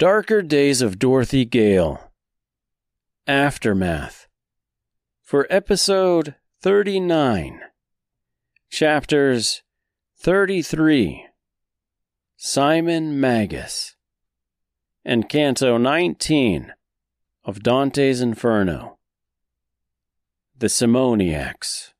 [0.00, 2.10] Darker Days of Dorothy Gale.
[3.26, 4.28] Aftermath.
[5.22, 7.60] For episode 39,
[8.70, 9.62] chapters
[10.18, 11.26] 33,
[12.38, 13.94] Simon Magus,
[15.04, 16.72] and Canto 19
[17.44, 18.96] of Dante's Inferno,
[20.56, 21.92] The Simoniacs.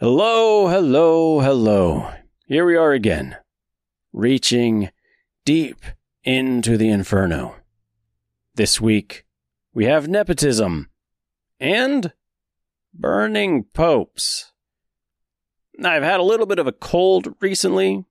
[0.00, 2.12] Hello, hello, hello.
[2.48, 3.36] Here we are again
[4.12, 4.90] reaching
[5.44, 5.80] deep
[6.24, 7.56] into the inferno.
[8.54, 9.24] This week,
[9.72, 10.90] we have nepotism
[11.60, 12.12] and
[12.92, 14.52] burning popes.
[15.82, 18.04] I've had a little bit of a cold recently,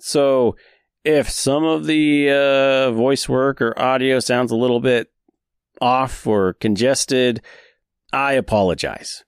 [0.00, 0.56] so
[1.04, 5.10] if some of the uh, voice work or audio sounds a little bit
[5.80, 7.42] off or congested,
[8.12, 9.24] I apologize.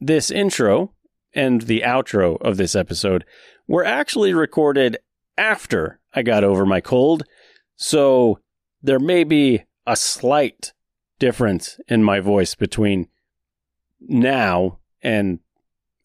[0.00, 0.92] This intro
[1.34, 3.24] and the outro of this episode
[3.66, 4.98] were actually recorded
[5.40, 7.24] after I got over my cold.
[7.74, 8.40] So
[8.82, 10.74] there may be a slight
[11.18, 13.08] difference in my voice between
[14.00, 15.40] now and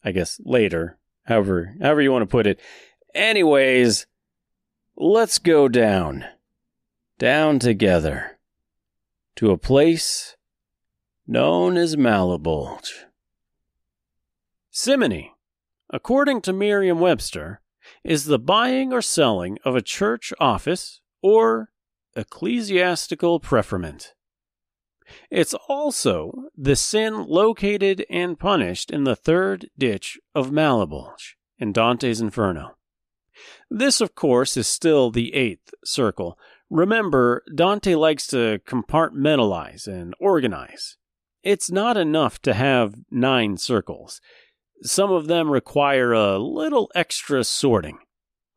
[0.02, 2.60] I guess later, however, however you want to put it.
[3.14, 4.06] Anyways,
[4.96, 6.24] let's go down,
[7.18, 8.38] down together
[9.36, 10.36] to a place
[11.26, 13.04] known as Malebolge.
[14.70, 15.34] Simony,
[15.90, 17.60] according to Merriam Webster,
[18.04, 21.70] is the buying or selling of a church office or
[22.14, 24.14] ecclesiastical preferment.
[25.30, 32.20] It's also the sin located and punished in the third ditch of Malebolge in Dante's
[32.20, 32.76] Inferno.
[33.70, 36.38] This, of course, is still the eighth circle.
[36.70, 40.96] Remember, Dante likes to compartmentalize and organize.
[41.42, 44.20] It's not enough to have nine circles.
[44.82, 47.98] Some of them require a little extra sorting.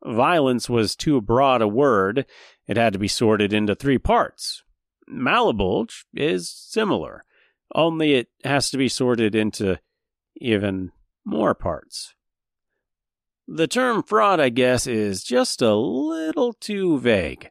[0.04, 2.26] Violence was too broad a word,
[2.66, 4.62] it had to be sorted into three parts.
[5.08, 7.24] Malebolge is similar,
[7.74, 9.78] only it has to be sorted into
[10.36, 10.92] even
[11.24, 12.14] more parts.
[13.46, 17.50] The term fraud, I guess, is just a little too vague.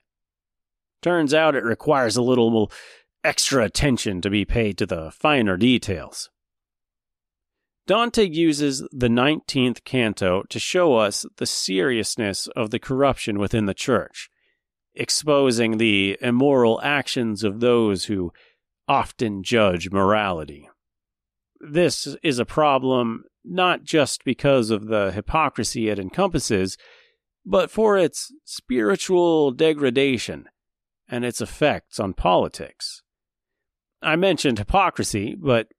[1.02, 2.72] Turns out it requires a little
[3.24, 6.29] extra attention to be paid to the finer details.
[7.90, 13.74] Dante uses the 19th canto to show us the seriousness of the corruption within the
[13.74, 14.30] church,
[14.94, 18.32] exposing the immoral actions of those who
[18.88, 20.70] often judge morality.
[21.60, 26.78] This is a problem not just because of the hypocrisy it encompasses,
[27.44, 30.46] but for its spiritual degradation
[31.08, 33.02] and its effects on politics.
[34.04, 35.70] I mentioned hypocrisy, but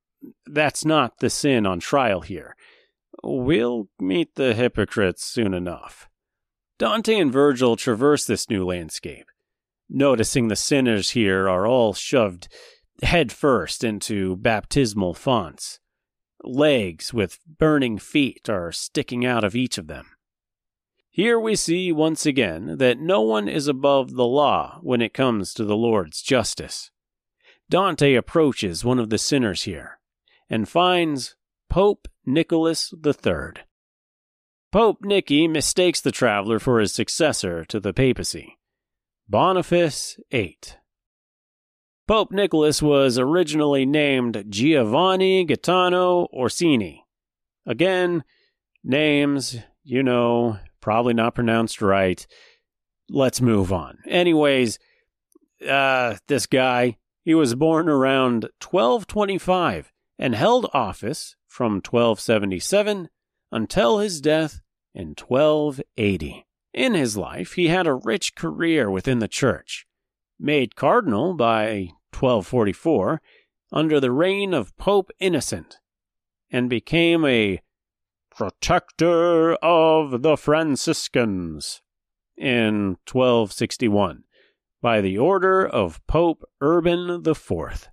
[0.47, 2.57] that's not the sin on trial here.
[3.23, 6.09] We'll meet the hypocrites soon enough.
[6.79, 9.27] Dante and Virgil traverse this new landscape,
[9.89, 12.49] noticing the sinners here are all shoved
[13.03, 15.79] headfirst into baptismal fonts.
[16.43, 20.07] Legs with burning feet are sticking out of each of them.
[21.11, 25.53] Here we see once again that no one is above the law when it comes
[25.55, 26.91] to the Lord's justice.
[27.69, 30.00] Dante approaches one of the sinners here,
[30.51, 31.37] and finds
[31.71, 33.63] Pope Nicholas III.
[34.73, 38.59] Pope Nicky mistakes the traveler for his successor to the papacy,
[39.29, 40.59] Boniface VIII.
[42.07, 47.05] Pope Nicholas was originally named Giovanni Gaetano Orsini.
[47.67, 48.25] Again,
[48.83, 52.27] names, you know, probably not pronounced right.
[53.09, 53.99] Let's move on.
[54.09, 54.81] Anyways,
[55.69, 63.09] uh, this guy, he was born around 1225 and held office from 1277
[63.51, 64.61] until his death
[64.95, 66.47] in 1280.
[66.75, 69.87] In his life, he had a rich career within the church,
[70.39, 73.23] made cardinal by 1244
[73.73, 75.79] under the reign of Pope Innocent,
[76.51, 77.63] and became a
[78.31, 81.81] protector of the Franciscans
[82.37, 84.25] in 1261
[84.83, 87.89] by the order of Pope Urban IV.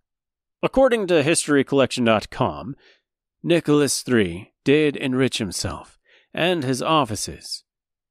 [0.63, 2.75] According to HistoryCollection.com,
[3.43, 5.99] Nicholas III did enrich himself
[6.33, 7.63] and his offices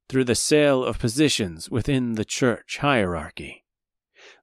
[0.07, 3.65] through the sale of positions within the church hierarchy,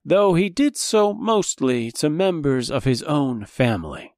[0.03, 4.13] though he did so mostly to members of his own family,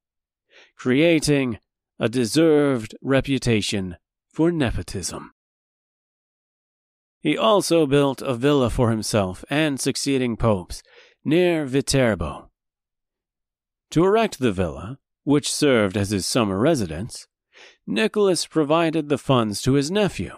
[0.76, 1.60] creating
[1.98, 3.96] a deserved reputation
[4.32, 5.32] for nepotism.
[7.22, 10.84] He also built a villa for himself and succeeding popes
[11.24, 12.52] near Viterbo,
[13.92, 17.28] to erect the villa, which served as his summer residence,
[17.86, 20.34] Nicholas provided the funds to his nephew,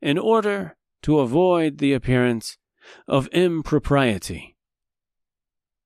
[0.00, 2.56] in order to avoid the appearance
[3.06, 4.56] of impropriety.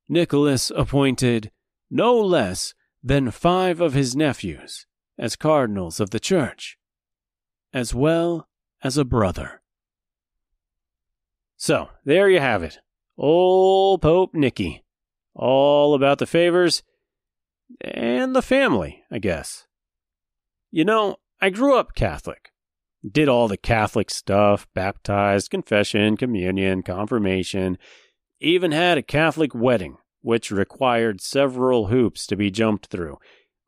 [0.08, 1.50] Nicholas appointed
[1.90, 4.86] no less than five of his nephews
[5.18, 6.78] as cardinals of the church,
[7.72, 8.48] as well
[8.82, 9.62] as a brother.
[11.56, 12.78] So, there you have it.
[13.16, 14.83] Old Pope Nicky.
[15.34, 16.82] All about the favors
[17.80, 19.66] and the family, I guess.
[20.70, 22.50] You know, I grew up Catholic.
[23.08, 27.78] Did all the Catholic stuff, baptized, confession, communion, confirmation,
[28.40, 33.18] even had a Catholic wedding, which required several hoops to be jumped through.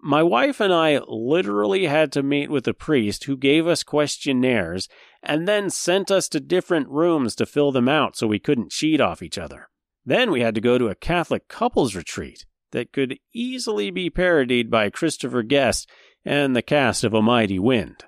[0.01, 4.89] My wife and I literally had to meet with a priest who gave us questionnaires
[5.23, 9.01] and then sent us to different rooms to fill them out so we couldn't cheat
[9.01, 9.69] off each other.
[10.07, 14.71] Then we had to go to a Catholic couples retreat that could easily be parodied
[14.71, 15.91] by Christopher Guest
[16.25, 18.05] and the cast of A Mighty Wind.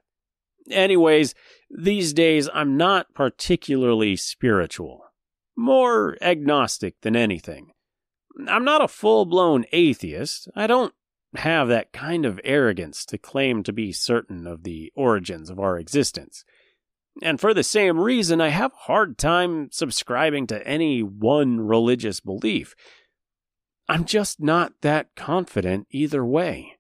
[0.71, 1.35] Anyways,
[1.71, 5.03] these days I'm not particularly spiritual,
[5.57, 7.73] more agnostic than anything.
[8.47, 10.49] I'm not a full blown atheist.
[10.55, 10.95] I don't
[11.35, 15.79] have that kind of arrogance to claim to be certain of the origins of our
[15.79, 16.45] existence.
[17.23, 22.21] And for the same reason, I have a hard time subscribing to any one religious
[22.21, 22.75] belief.
[23.89, 26.75] I'm just not that confident either way.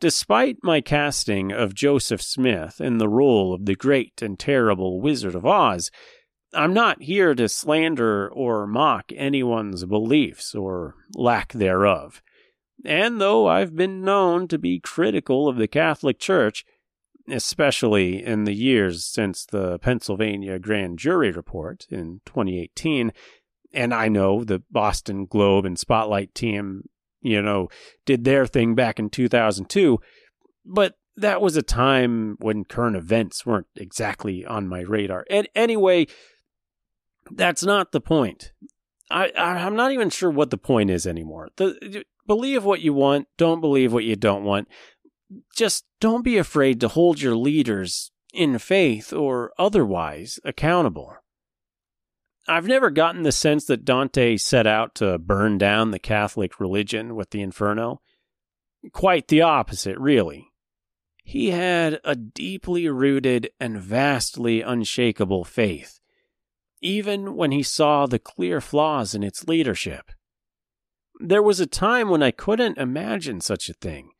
[0.00, 5.34] Despite my casting of Joseph Smith in the role of the great and terrible Wizard
[5.34, 5.90] of Oz,
[6.54, 12.22] I'm not here to slander or mock anyone's beliefs or lack thereof.
[12.84, 16.64] And though I've been known to be critical of the Catholic Church,
[17.30, 23.12] especially in the years since the Pennsylvania grand jury report in 2018,
[23.72, 26.88] and I know the Boston Globe and Spotlight team,
[27.20, 27.68] you know,
[28.06, 29.98] did their thing back in 2002,
[30.64, 35.24] but that was a time when current events weren't exactly on my radar.
[35.28, 36.06] And anyway,
[37.30, 38.52] that's not the point.
[39.10, 41.48] I, I am not even sure what the point is anymore.
[41.56, 44.68] The believe what you want, don't believe what you don't want.
[45.54, 51.14] Just don't be afraid to hold your leaders in faith or otherwise accountable.
[52.46, 57.14] I've never gotten the sense that Dante set out to burn down the Catholic religion
[57.14, 58.00] with the Inferno.
[58.92, 60.48] Quite the opposite, really.
[61.22, 66.00] He had a deeply rooted and vastly unshakable faith,
[66.80, 70.10] even when he saw the clear flaws in its leadership.
[71.20, 74.12] There was a time when I couldn't imagine such a thing,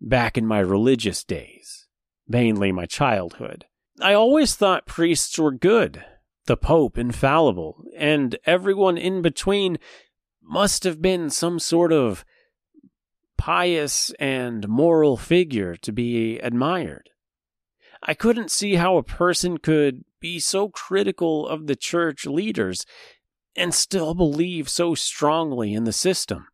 [0.00, 1.86] back in my religious days,
[2.26, 3.66] mainly my childhood.
[4.00, 6.04] I always thought priests were good,
[6.46, 9.78] the Pope infallible, and everyone in between
[10.42, 12.24] must have been some sort of
[13.36, 17.10] pious and moral figure to be admired.
[18.02, 22.86] I couldn't see how a person could be so critical of the church leaders
[23.56, 26.48] and still believe so strongly in the system.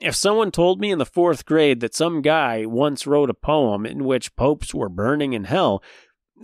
[0.00, 3.86] If someone told me in the fourth grade that some guy once wrote a poem
[3.86, 5.82] in which popes were burning in hell,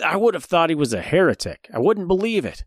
[0.04, 1.68] I would have thought he was a heretic.
[1.74, 2.64] I wouldn't believe it.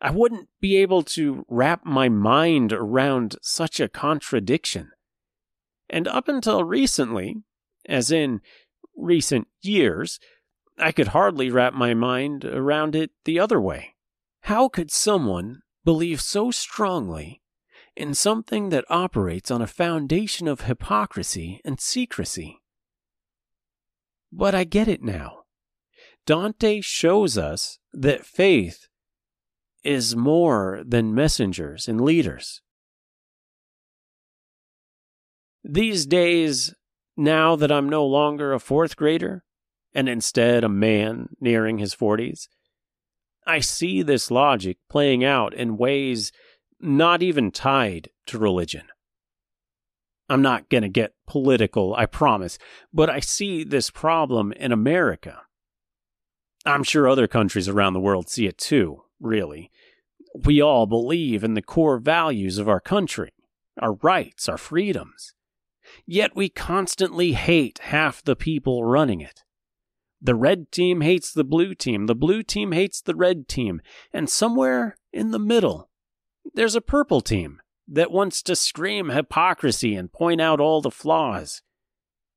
[0.00, 4.92] I wouldn't be able to wrap my mind around such a contradiction.
[5.90, 7.42] And up until recently,
[7.86, 8.40] as in
[8.96, 10.20] recent years,
[10.78, 13.96] I could hardly wrap my mind around it the other way.
[14.42, 17.42] How could someone believe so strongly
[17.98, 22.60] in something that operates on a foundation of hypocrisy and secrecy?
[24.32, 25.40] But I get it now.
[26.24, 28.86] Dante shows us that faith
[29.82, 32.62] is more than messengers and leaders.
[35.64, 36.74] These days,
[37.16, 39.42] now that I'm no longer a fourth grader,
[39.92, 42.46] and instead a man nearing his 40s,
[43.44, 46.30] I see this logic playing out in ways
[46.80, 48.86] not even tied to religion.
[50.28, 52.58] I'm not going to get political, I promise,
[52.92, 55.42] but I see this problem in America
[56.68, 59.70] I'm sure other countries around the world see it too, really.
[60.34, 63.32] We all believe in the core values of our country,
[63.80, 65.34] our rights, our freedoms.
[66.04, 69.44] Yet we constantly hate half the people running it.
[70.20, 73.80] The red team hates the blue team, the blue team hates the red team,
[74.12, 75.87] and somewhere in the middle,
[76.54, 81.62] there's a purple team that wants to scream hypocrisy and point out all the flaws,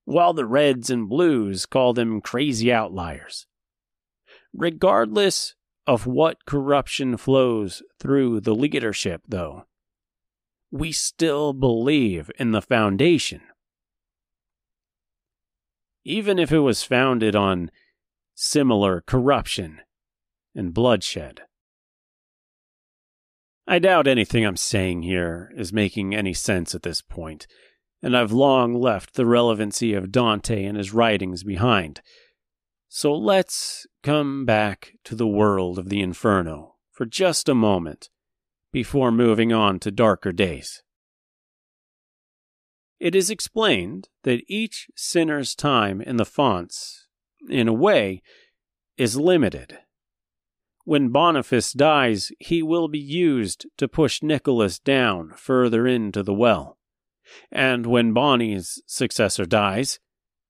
[0.05, 3.47] while the reds and blues call them crazy outliers.
[4.53, 5.55] Regardless
[5.87, 9.65] of what corruption flows through the leadership, though,
[10.71, 13.41] we still believe in the foundation.
[16.03, 17.69] Even if it was founded on
[18.33, 19.81] similar corruption
[20.55, 21.41] and bloodshed.
[23.67, 27.47] I doubt anything I'm saying here is making any sense at this point,
[28.01, 32.01] and I've long left the relevancy of Dante and his writings behind.
[32.89, 38.09] So let's come back to the world of the Inferno for just a moment
[38.73, 40.83] before moving on to darker days.
[42.99, 47.07] It is explained that each sinner's time in the fonts,
[47.49, 48.21] in a way,
[48.97, 49.79] is limited.
[50.83, 56.77] When Boniface dies, he will be used to push Nicholas down further into the well.
[57.51, 59.99] And when Bonnie's successor dies,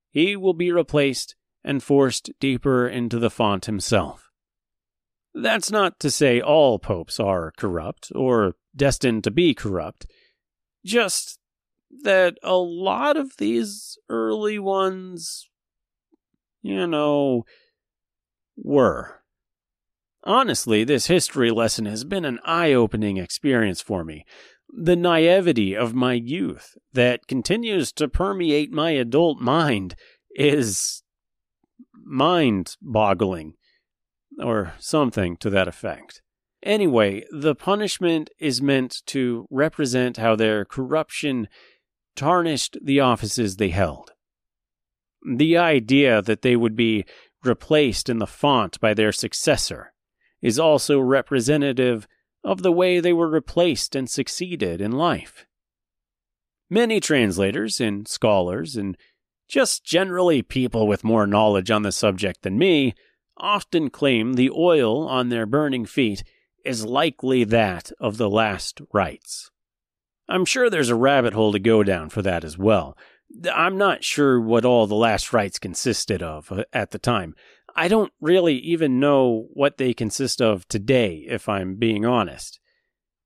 [0.09, 4.29] he will be replaced and forced deeper into the font himself.
[5.33, 10.07] That's not to say all popes are corrupt or destined to be corrupt,
[10.85, 11.39] just
[12.03, 15.47] that a lot of these early ones,
[16.61, 17.43] you know,
[18.57, 19.20] were.
[20.23, 24.25] Honestly, this history lesson has been an eye opening experience for me.
[24.69, 29.95] The naivety of my youth that continues to permeate my adult mind
[30.35, 31.03] is
[32.05, 33.55] mind boggling,
[34.39, 36.21] or something to that effect.
[36.63, 41.47] Anyway, the punishment is meant to represent how their corruption
[42.15, 44.11] tarnished the offices they held.
[45.35, 47.05] The idea that they would be
[47.43, 49.93] replaced in the font by their successor
[50.41, 52.07] is also representative
[52.43, 55.45] of the way they were replaced and succeeded in life.
[56.69, 58.97] Many translators and scholars and
[59.47, 62.93] just generally people with more knowledge on the subject than me
[63.37, 66.23] often claim the oil on their burning feet
[66.63, 69.51] is likely that of the last rites.
[70.29, 72.97] I'm sure there's a rabbit hole to go down for that as well.
[73.53, 77.35] I'm not sure what all the last rites consisted of uh, at the time.
[77.75, 82.59] I don't really even know what they consist of today, if I'm being honest.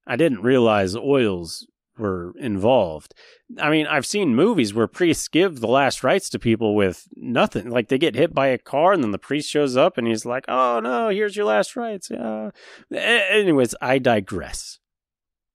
[0.07, 3.13] I didn't realize oils were involved.
[3.59, 7.69] I mean, I've seen movies where priests give the last rites to people with nothing.
[7.69, 10.25] Like they get hit by a car and then the priest shows up and he's
[10.25, 12.11] like, oh no, here's your last rites.
[12.11, 12.51] Uh,
[12.93, 14.79] anyways, I digress.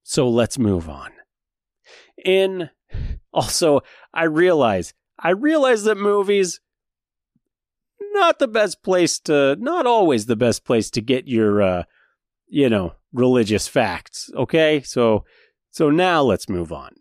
[0.02, 1.12] So let's move on.
[2.24, 2.70] In
[3.32, 3.82] also,
[4.12, 6.60] I realize, I realize that movies
[8.12, 11.82] not the best place to, not always the best place to get your, uh,
[12.48, 14.30] you know, religious facts.
[14.34, 14.82] Okay.
[14.82, 15.24] So,
[15.70, 16.96] so now let's move on.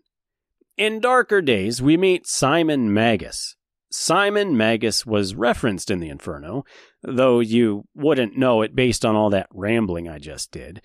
[0.76, 3.56] In darker days, we meet Simon Magus.
[3.90, 6.64] Simon Magus was referenced in the Inferno,
[7.02, 10.80] though you wouldn't know it based on all that rambling I just did.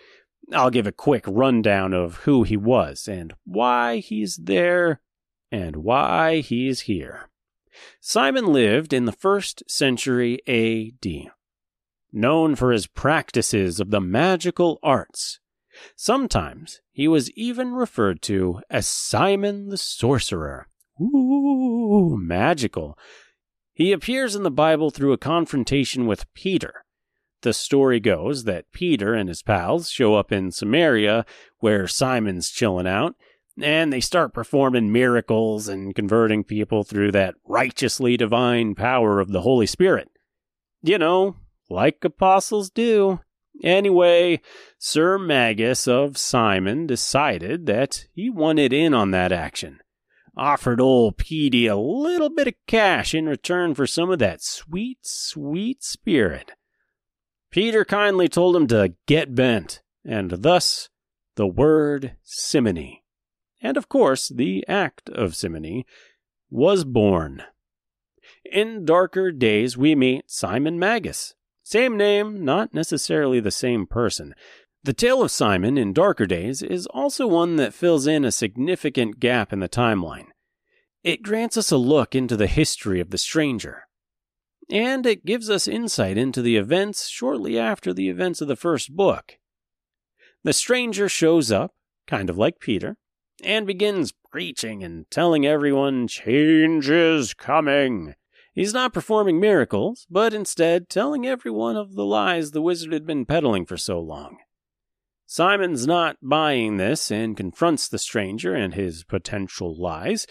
[0.52, 5.02] I'll give a quick rundown of who he was and why he's there
[5.52, 7.30] and why he's here.
[8.00, 11.32] Simon lived in the first century AD.
[12.12, 15.40] Known for his practices of the magical arts,
[15.96, 20.68] sometimes he was even referred to as Simon the Sorcerer.
[21.02, 22.98] Ooh, magical.
[23.74, 26.86] He appears in the Bible through a confrontation with Peter.
[27.42, 31.26] The story goes that Peter and his pals show up in Samaria,
[31.60, 33.16] where Simon's chilling out,
[33.62, 39.42] and they start performing miracles and converting people through that righteously divine power of the
[39.42, 40.10] Holy Spirit.
[40.82, 41.38] You know,
[41.70, 43.22] like apostles do.
[43.64, 44.42] Anyway,
[44.78, 49.80] Sir Magus of Simon decided that he wanted in on that action.
[50.38, 54.98] Offered old Petey a little bit of cash in return for some of that sweet,
[55.02, 56.52] sweet spirit.
[57.50, 60.90] Peter kindly told him to get bent, and thus
[61.36, 63.05] the word simony
[63.62, 65.86] and of course the act of simony,
[66.50, 67.44] was born.
[68.44, 71.34] In darker days, we meet Simon Magus.
[71.64, 74.36] Same name, not necessarily the same person.
[74.84, 79.20] The tale of Simon in darker days is also one that fills in a significant
[79.20, 80.28] gap in the timeline.
[81.04, 83.88] It grants us a look into the history of the stranger.
[84.70, 88.96] And it gives us insight into the events shortly after the events of the first
[88.96, 89.38] book.
[90.44, 91.74] The stranger shows up,
[92.08, 92.98] kind of like Peter,
[93.44, 98.16] and begins preaching and telling everyone change is coming.
[98.54, 103.26] He's not performing miracles, but instead telling everyone of the lies the wizard had been
[103.26, 104.38] peddling for so long.
[105.26, 110.26] Simon's not buying this and confronts the stranger and his potential lies.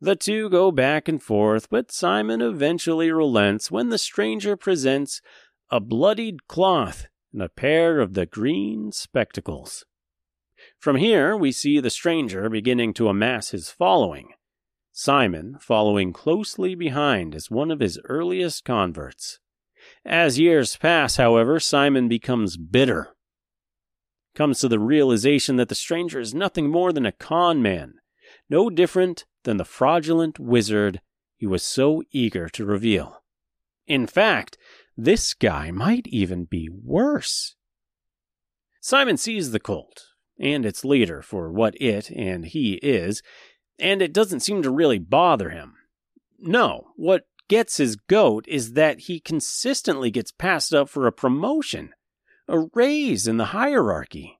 [0.00, 5.22] The two go back and forth, but Simon eventually relents when the stranger presents
[5.70, 9.86] a bloodied cloth and a pair of the green spectacles.
[10.82, 14.30] From here, we see the stranger beginning to amass his following,
[14.90, 19.38] Simon following closely behind as one of his earliest converts.
[20.04, 23.14] As years pass, however, Simon becomes bitter.
[24.34, 28.00] comes to the realization that the stranger is nothing more than a con man,
[28.50, 31.00] no different than the fraudulent wizard
[31.36, 33.22] he was so eager to reveal.
[33.86, 34.58] In fact,
[34.96, 37.54] this guy might even be worse.
[38.80, 40.11] Simon sees the cult
[40.42, 43.22] and its leader for what it and he is,
[43.78, 45.76] and it doesn't seem to really bother him.
[46.38, 51.94] No, what gets his goat is that he consistently gets passed up for a promotion,
[52.48, 54.38] a raise in the hierarchy.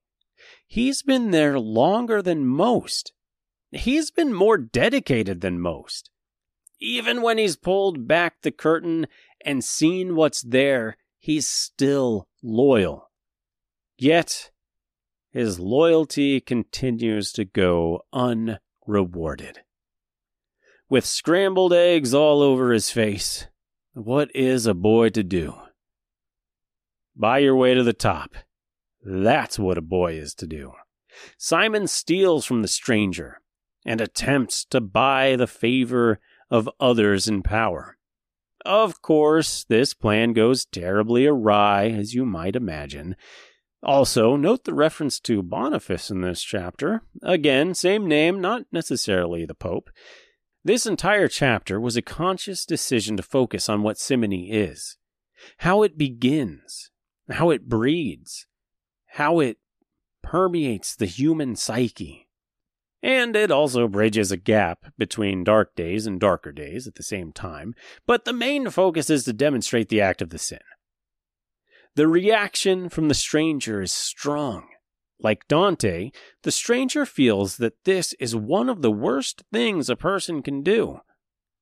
[0.67, 3.13] He's been there longer than most.
[3.71, 6.11] He's been more dedicated than most.
[6.81, 9.07] Even when he's pulled back the curtain
[9.45, 13.11] and seen what's there, he's still loyal.
[13.99, 14.52] Yet,
[15.33, 19.61] his loyalty continues to go unrewarded.
[20.89, 23.47] With scrambled eggs all over his face,
[23.95, 25.55] what is a boy to do?
[27.17, 28.35] Buy your way to the top.
[29.03, 30.73] That's what a boy is to do.
[31.39, 33.41] Simon steals from the stranger
[33.85, 36.21] and attempts to buy the favor
[36.51, 37.97] of others in power.
[38.65, 43.17] Of course, this plan goes terribly awry, as you might imagine.
[43.83, 47.03] Also, note the reference to Boniface in this chapter.
[47.23, 49.91] Again, same name, not necessarily the Pope.
[50.65, 54.97] This entire chapter was a conscious decision to focus on what simony is,
[55.59, 56.91] how it begins,
[57.29, 58.47] how it breeds,
[59.07, 59.59] how it
[60.23, 62.29] permeates the human psyche.
[63.03, 67.33] And it also bridges a gap between dark days and darker days at the same
[67.33, 67.75] time,
[68.07, 70.61] but the main focus is to demonstrate the act of the sin.
[71.95, 74.69] The reaction from the stranger is strong.
[75.21, 76.11] Like Dante,
[76.43, 81.01] the stranger feels that this is one of the worst things a person can do.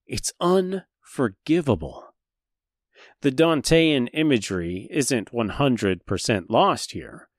[0.07, 2.15] It's unforgivable.
[3.23, 7.31] The Dantean imagery isn't 100% lost here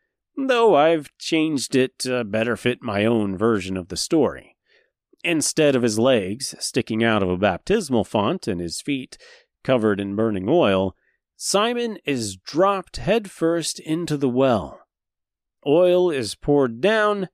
[0.47, 4.57] though I've changed it to better fit my own version of the story.
[5.23, 9.17] Instead of his legs sticking out of a baptismal font and his feet
[9.63, 10.95] covered in burning oil,
[11.43, 14.81] Simon is dropped headfirst into the well.
[15.65, 17.29] Oil is poured down,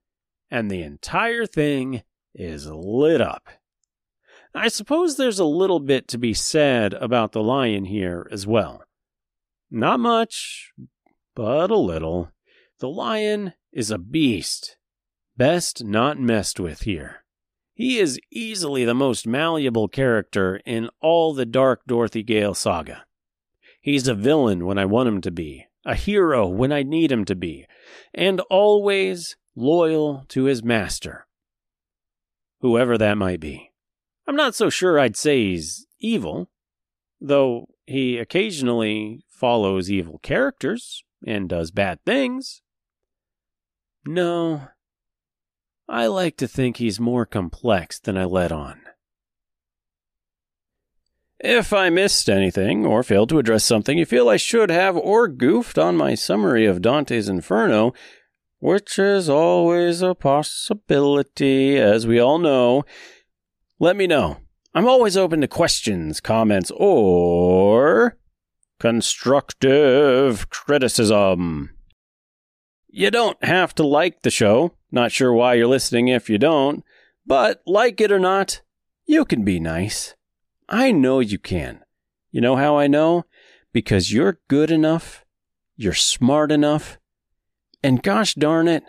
[0.49, 3.49] and the entire thing is lit up.
[4.55, 8.81] I suppose there's a little bit to be said about the lion here as well.
[9.69, 10.71] Not much,
[11.35, 12.31] but a little.
[12.79, 14.77] The lion is a beast,
[15.35, 17.25] best not messed with here.
[17.73, 23.03] He is easily the most malleable character in all the Dark Dorothy Gale saga.
[23.87, 27.23] He's a villain when I want him to be, a hero when I need him
[27.23, 27.65] to be,
[28.13, 31.25] and always loyal to his master,
[32.59, 33.71] whoever that might be.
[34.27, 36.49] I'm not so sure I'd say he's evil,
[37.21, 42.61] though he occasionally follows evil characters and does bad things.
[44.05, 44.67] No,
[45.87, 48.81] I like to think he's more complex than I let on.
[51.39, 55.27] If I missed anything or failed to address something you feel I should have or
[55.27, 57.93] goofed on my summary of Dante's Inferno,
[58.59, 62.83] which is always a possibility, as we all know,
[63.79, 64.37] let me know.
[64.73, 68.17] I'm always open to questions, comments, or
[68.79, 71.69] constructive criticism.
[72.87, 74.73] You don't have to like the show.
[74.91, 76.83] Not sure why you're listening if you don't.
[77.27, 78.61] But like it or not,
[79.05, 80.15] you can be nice.
[80.69, 81.81] I know you can.
[82.31, 83.25] You know how I know?
[83.71, 85.25] Because you're good enough,
[85.75, 86.97] you're smart enough,
[87.83, 88.83] and gosh darn it,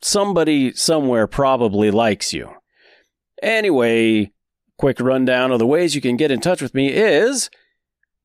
[0.00, 2.50] somebody somewhere probably likes you.
[3.42, 4.32] Anyway,
[4.78, 7.50] quick rundown of the ways you can get in touch with me is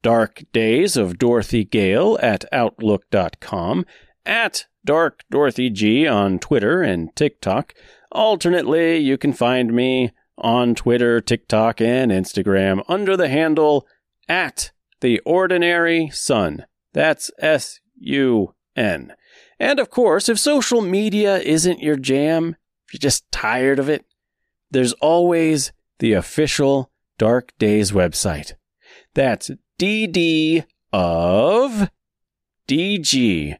[0.02, 3.86] Dark Days of Dorothy Gale at Outlook.com
[4.26, 7.74] at Dark Dorothy G on Twitter and TikTok.
[8.12, 13.88] Alternately, you can find me on Twitter, TikTok, and Instagram under the handle
[14.28, 16.65] at The Ordinary Sun.
[16.94, 19.13] That's S U N.
[19.60, 22.56] And of course, if social media isn't your jam,
[22.88, 24.06] if you're just tired of it,
[24.72, 28.54] there's always the official Dark Days website.
[29.13, 31.89] That's DD of
[32.67, 33.58] DG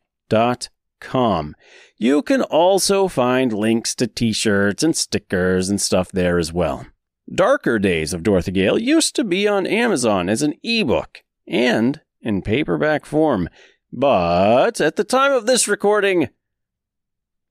[1.02, 1.56] com.
[1.98, 6.88] You can also find links to t shirts and stickers and stuff there as well.
[7.34, 12.42] Darker Days of Dorothy Gale used to be on Amazon as an ebook and in
[12.42, 13.50] paperback form,
[13.92, 16.30] but at the time of this recording,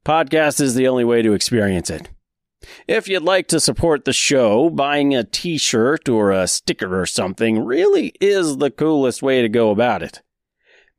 [0.05, 2.09] podcast is the only way to experience it.
[2.87, 7.07] If you'd like to support the show, buying a t shirt or a sticker or
[7.07, 10.23] something really is the coolest way to go about it.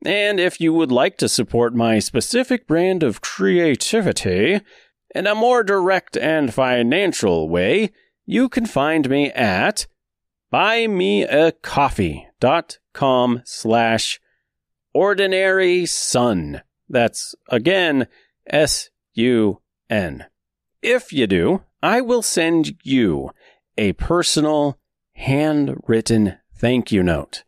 [0.03, 4.61] And if you would like to support my specific brand of creativity
[5.13, 7.91] in a more direct and financial way,
[8.25, 9.85] you can find me at
[10.51, 14.19] buymeacoffee.com slash
[14.93, 16.61] ordinary sun.
[16.89, 18.07] That's again
[18.47, 20.25] S U N.
[20.81, 23.31] If you do, I will send you
[23.77, 24.77] a personal
[25.13, 27.43] handwritten thank you note,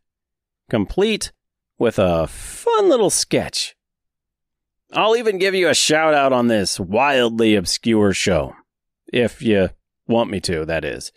[0.69, 1.33] complete
[1.77, 3.75] with a fun little sketch.
[4.91, 8.53] I'll even give you a shout out on this wildly obscure show.
[9.11, 9.69] If you
[10.07, 11.11] want me to, that is.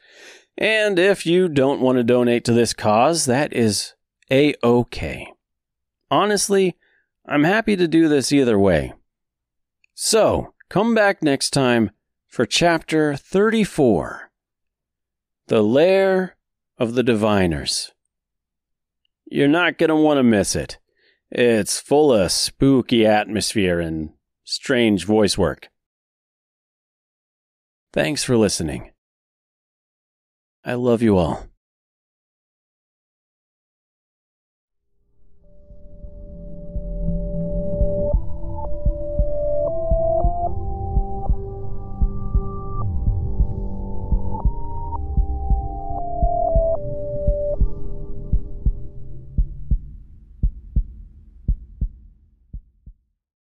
[0.57, 3.95] And if you don't want to donate to this cause, that is
[4.31, 5.33] a okay.
[6.11, 6.77] Honestly,
[7.27, 8.95] I'm happy to do this either way.
[9.95, 11.91] So, come back next time
[12.27, 14.31] for chapter 34
[15.49, 16.37] The Lair
[16.79, 17.93] of the Diviners.
[19.27, 20.79] You're not going to want to miss it.
[21.31, 24.11] It's full of spooky atmosphere and
[24.45, 25.69] strange voice work.
[27.93, 28.93] Thanks for listening.
[30.65, 31.47] I love you all.